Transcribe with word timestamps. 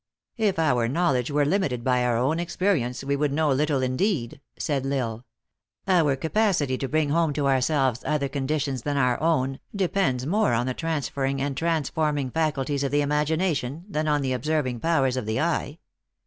"If 0.49 0.57
our 0.57 0.87
knowledge 0.87 1.29
were 1.29 1.45
limited 1.45 1.83
by 1.83 2.03
our 2.03 2.17
own 2.17 2.37
expe 2.37 2.73
rience, 2.73 3.03
we 3.03 3.15
would 3.15 3.31
know 3.31 3.51
little 3.51 3.83
indeed," 3.83 4.41
said 4.57 4.83
L 4.83 4.93
Isle." 4.97 5.25
Our 5.95 6.15
capacity 6.15 6.75
to 6.79 6.87
bring 6.87 7.09
home 7.11 7.33
to 7.33 7.45
ourselves 7.47 8.01
other 8.03 8.27
con 8.27 8.47
ditions 8.47 8.81
than 8.81 8.97
our 8.97 9.21
own, 9.21 9.59
depends 9.75 10.25
more 10.25 10.53
on 10.53 10.65
the 10.65 10.73
transferring 10.73 11.39
and 11.39 11.55
transforming 11.55 12.31
faculties 12.31 12.83
of 12.83 12.89
the 12.91 13.01
imagination, 13.01 13.85
than 13.87 14.07
on 14.07 14.23
the 14.23 14.33
observing 14.33 14.79
powers 14.79 15.17
of 15.17 15.27
the 15.27 15.39
eye. 15.39 15.77